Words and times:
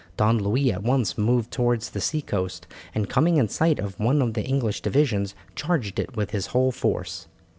Don 0.17 0.39
Louis 0.39 0.71
at 0.71 0.81
once 0.81 1.15
moved 1.15 1.51
towards 1.51 1.91
the 1.91 2.01
sea 2.01 2.23
coast, 2.23 2.65
and 2.95 3.07
coming 3.07 3.37
in 3.37 3.49
sight 3.49 3.77
of 3.77 3.99
one 3.99 4.19
of 4.23 4.33
the 4.33 4.43
English 4.43 4.81
divisions, 4.81 5.35
charged 5.53 5.99
it 5.99 6.17
with 6.17 6.31
his 6.31 6.47
whole 6.47 6.71
force. 6.71 7.27